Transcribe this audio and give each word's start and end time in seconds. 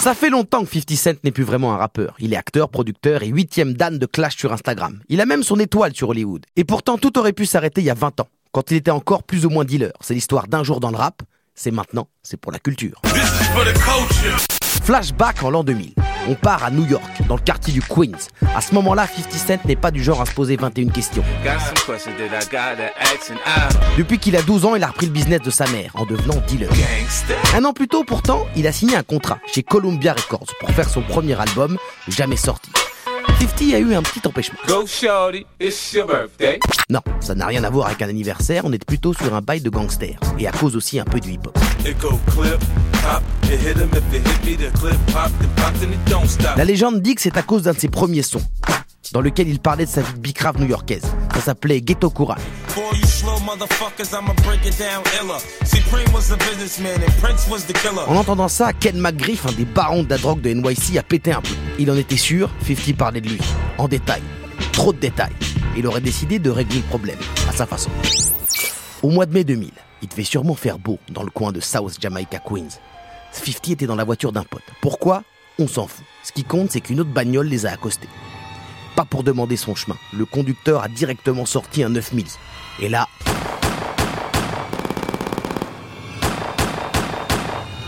Ça 0.00 0.14
fait 0.14 0.30
longtemps 0.30 0.64
que 0.64 0.72
50 0.72 0.96
Cent 0.96 1.24
n'est 1.24 1.30
plus 1.30 1.44
vraiment 1.44 1.74
un 1.74 1.76
rappeur. 1.76 2.14
Il 2.18 2.32
est 2.32 2.36
acteur, 2.36 2.70
producteur 2.70 3.22
et 3.22 3.28
huitième 3.28 3.74
dan 3.74 3.98
de 3.98 4.06
Clash 4.06 4.36
sur 4.36 4.52
Instagram. 4.52 4.98
Il 5.08 5.20
a 5.20 5.26
même 5.26 5.42
son 5.42 5.58
étoile 5.58 5.94
sur 5.94 6.08
Hollywood. 6.08 6.46
Et 6.56 6.64
pourtant, 6.64 6.96
tout 6.96 7.18
aurait 7.18 7.34
pu 7.34 7.44
s'arrêter 7.44 7.82
il 7.82 7.84
y 7.84 7.90
a 7.90 7.94
20 7.94 8.20
ans, 8.20 8.28
quand 8.52 8.70
il 8.70 8.78
était 8.78 8.90
encore 8.90 9.24
plus 9.24 9.44
ou 9.44 9.50
moins 9.50 9.64
dealer. 9.64 9.92
C'est 10.00 10.14
l'histoire 10.14 10.48
d'un 10.48 10.64
jour 10.64 10.80
dans 10.80 10.90
le 10.90 10.96
rap. 10.96 11.22
C'est 11.54 11.70
maintenant, 11.70 12.08
c'est 12.22 12.38
pour 12.38 12.52
la 12.52 12.58
culture. 12.58 13.02
Flashback 14.84 15.42
en 15.42 15.50
l'an 15.50 15.64
2000. 15.64 15.94
On 16.28 16.34
part 16.34 16.64
à 16.64 16.70
New 16.70 16.86
York, 16.86 17.02
dans 17.28 17.36
le 17.36 17.40
quartier 17.40 17.72
du 17.72 17.80
Queens. 17.80 18.28
À 18.54 18.60
ce 18.60 18.74
moment-là, 18.74 19.06
50 19.06 19.32
Cent 19.32 19.64
n'est 19.64 19.76
pas 19.76 19.90
du 19.90 20.02
genre 20.02 20.20
à 20.20 20.26
se 20.26 20.32
poser 20.32 20.56
21 20.56 20.88
questions. 20.88 21.22
Depuis 23.96 24.18
qu'il 24.18 24.36
a 24.36 24.42
12 24.42 24.64
ans, 24.66 24.74
il 24.76 24.82
a 24.84 24.88
repris 24.88 25.06
le 25.06 25.12
business 25.12 25.40
de 25.40 25.50
sa 25.50 25.66
mère 25.68 25.90
en 25.94 26.04
devenant 26.04 26.36
dealer. 26.46 26.68
Un 27.54 27.64
an 27.64 27.72
plus 27.72 27.88
tôt, 27.88 28.04
pourtant, 28.04 28.46
il 28.56 28.66
a 28.66 28.72
signé 28.72 28.96
un 28.96 29.02
contrat 29.02 29.38
chez 29.46 29.62
Columbia 29.62 30.12
Records 30.12 30.52
pour 30.60 30.70
faire 30.70 30.88
son 30.88 31.02
premier 31.02 31.38
album, 31.40 31.78
jamais 32.08 32.36
sorti. 32.36 32.70
50 33.40 33.74
a 33.74 33.78
eu 33.78 33.94
un 33.94 34.02
petit 34.02 34.20
empêchement. 34.26 34.58
Non, 36.90 37.00
ça 37.20 37.34
n'a 37.34 37.46
rien 37.46 37.64
à 37.64 37.70
voir 37.70 37.86
avec 37.86 38.02
un 38.02 38.08
anniversaire, 38.08 38.64
on 38.64 38.72
est 38.72 38.84
plutôt 38.84 39.14
sur 39.14 39.34
un 39.34 39.40
bail 39.40 39.60
de 39.62 39.70
gangster. 39.70 40.18
Et 40.38 40.46
à 40.46 40.52
cause 40.52 40.76
aussi 40.76 41.00
un 41.00 41.04
peu 41.04 41.20
du 41.20 41.32
hip-hop. 41.32 41.58
La 46.56 46.64
légende 46.64 47.00
dit 47.00 47.14
que 47.14 47.22
c'est 47.22 47.36
à 47.36 47.42
cause 47.42 47.62
d'un 47.62 47.72
de 47.72 47.78
ses 47.78 47.88
premiers 47.88 48.22
sons, 48.22 48.42
dans 49.12 49.20
lequel 49.20 49.48
il 49.48 49.58
parlait 49.58 49.86
de 49.86 49.90
sa 49.90 50.02
vie 50.02 50.12
de 50.12 50.18
bicrave 50.18 50.60
new-yorkaise. 50.60 51.02
Ça 51.34 51.40
s'appelait 51.40 51.80
Ghetto 51.80 52.10
Courage. 52.10 52.40
En 58.08 58.16
entendant 58.16 58.48
ça, 58.48 58.72
Ken 58.72 58.98
McGriff, 58.98 59.46
un 59.46 59.52
des 59.52 59.64
barons 59.64 60.02
de 60.02 60.10
la 60.10 60.18
drogue 60.18 60.42
de 60.42 60.50
NYC, 60.50 60.98
a 60.98 61.02
pété 61.02 61.32
un 61.32 61.40
peu. 61.40 61.54
Il 61.78 61.90
en 61.90 61.96
était 61.96 62.16
sûr, 62.16 62.50
50 62.66 62.96
parlait 62.96 63.20
de 63.20 63.28
lui, 63.30 63.40
en 63.78 63.88
détail. 63.88 64.22
Trop 64.72 64.92
de 64.92 64.98
détails. 64.98 65.32
Il 65.76 65.86
aurait 65.86 66.00
décidé 66.00 66.38
de 66.38 66.50
régler 66.50 66.78
le 66.78 66.84
problème, 66.84 67.18
à 67.48 67.52
sa 67.52 67.64
façon. 67.66 67.90
Au 69.02 69.08
mois 69.08 69.24
de 69.24 69.32
mai 69.32 69.44
2000, 69.44 69.70
il 70.02 70.08
devait 70.08 70.24
sûrement 70.24 70.54
faire 70.54 70.78
beau 70.78 70.98
dans 71.10 71.22
le 71.22 71.30
coin 71.30 71.52
de 71.52 71.60
South 71.60 71.96
Jamaica 72.00 72.38
Queens. 72.38 72.78
50 73.32 73.70
était 73.70 73.86
dans 73.86 73.96
la 73.96 74.04
voiture 74.04 74.32
d'un 74.32 74.44
pote. 74.44 74.62
Pourquoi? 74.80 75.22
On 75.58 75.68
s'en 75.68 75.86
fout. 75.86 76.04
Ce 76.22 76.32
qui 76.32 76.44
compte, 76.44 76.70
c'est 76.70 76.80
qu'une 76.80 77.00
autre 77.00 77.10
bagnole 77.10 77.46
les 77.46 77.66
a 77.66 77.72
accostés. 77.72 78.08
Pas 78.96 79.04
pour 79.04 79.22
demander 79.22 79.56
son 79.56 79.74
chemin. 79.74 79.96
Le 80.12 80.24
conducteur 80.24 80.82
a 80.82 80.88
directement 80.88 81.46
sorti 81.46 81.82
un 81.82 81.90
9000. 81.90 82.26
Et 82.80 82.88
là, 82.88 83.06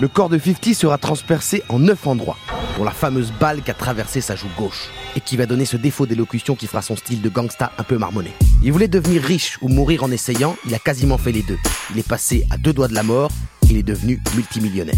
le 0.00 0.08
corps 0.08 0.28
de 0.28 0.38
50 0.38 0.74
sera 0.74 0.98
transpercé 0.98 1.62
en 1.68 1.78
neuf 1.78 2.06
endroits, 2.06 2.36
dont 2.76 2.84
la 2.84 2.90
fameuse 2.90 3.32
balle 3.38 3.62
qui 3.62 3.70
a 3.70 3.74
traversé 3.74 4.20
sa 4.20 4.36
joue 4.36 4.48
gauche, 4.58 4.88
et 5.16 5.20
qui 5.20 5.36
va 5.36 5.46
donner 5.46 5.64
ce 5.64 5.76
défaut 5.76 6.06
d'élocution 6.06 6.54
qui 6.54 6.66
fera 6.66 6.82
son 6.82 6.96
style 6.96 7.20
de 7.20 7.28
gangsta 7.28 7.72
un 7.78 7.82
peu 7.82 7.98
marmonné. 7.98 8.32
Il 8.62 8.72
voulait 8.72 8.88
devenir 8.88 9.22
riche 9.22 9.58
ou 9.60 9.68
mourir 9.68 10.04
en 10.04 10.10
essayant, 10.10 10.56
il 10.66 10.74
a 10.74 10.78
quasiment 10.78 11.18
fait 11.18 11.32
les 11.32 11.42
deux. 11.42 11.58
Il 11.90 11.98
est 11.98 12.06
passé 12.06 12.46
à 12.50 12.56
deux 12.56 12.72
doigts 12.72 12.88
de 12.88 12.94
la 12.94 13.02
mort, 13.02 13.30
il 13.70 13.76
est 13.76 13.82
devenu 13.82 14.20
multimillionnaire. 14.34 14.94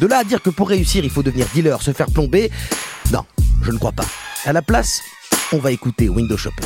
De 0.00 0.06
là 0.06 0.18
à 0.18 0.24
dire 0.24 0.42
que 0.42 0.50
pour 0.50 0.68
réussir, 0.68 1.04
il 1.04 1.10
faut 1.10 1.22
devenir 1.22 1.46
dealer, 1.54 1.80
se 1.82 1.92
faire 1.92 2.10
plomber, 2.10 2.50
non, 3.12 3.24
je 3.62 3.70
ne 3.70 3.78
crois 3.78 3.92
pas. 3.92 4.06
À 4.44 4.52
la 4.52 4.62
place, 4.62 5.00
on 5.52 5.58
va 5.58 5.72
écouter 5.72 6.08
Window 6.08 6.36
Shopper. 6.36 6.64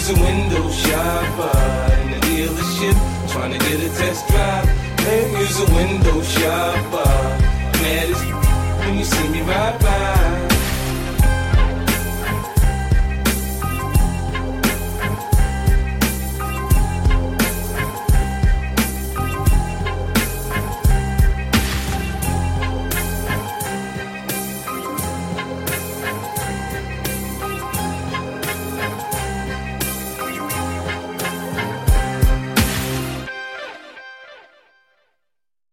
Man, 0.00 0.16
a 0.16 0.22
window 0.22 0.70
shopper 0.70 1.92
in 2.00 2.10
the 2.12 2.20
dealership 2.26 3.30
trying 3.30 3.52
to 3.52 3.58
get 3.58 3.80
a 3.80 3.88
test 3.98 4.26
drive. 4.28 4.66
Man, 5.04 5.40
use 5.40 5.60
a 5.60 5.74
window 5.74 6.22
shopper. 6.22 7.10
Mad 7.82 8.10
as 8.10 8.22
when 8.80 8.98
you 8.98 9.04
see 9.04 9.28
me 9.28 9.42
ride 9.42 9.78
by. 9.80 10.49